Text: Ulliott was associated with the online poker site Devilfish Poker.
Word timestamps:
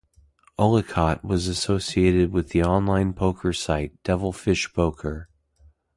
Ulliott 0.57 1.23
was 1.23 1.47
associated 1.47 2.31
with 2.31 2.49
the 2.49 2.63
online 2.63 3.13
poker 3.13 3.53
site 3.53 4.01
Devilfish 4.01 4.73
Poker. 4.73 5.29